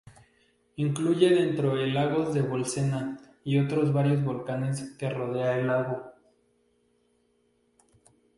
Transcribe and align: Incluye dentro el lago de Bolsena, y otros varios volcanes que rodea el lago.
Incluye 0.77 1.29
dentro 1.29 1.77
el 1.77 1.93
lago 1.93 2.33
de 2.33 2.41
Bolsena, 2.41 3.19
y 3.43 3.59
otros 3.59 3.93
varios 3.93 4.23
volcanes 4.23 4.95
que 4.97 5.07
rodea 5.11 5.59
el 5.59 5.67
lago. 5.67 6.11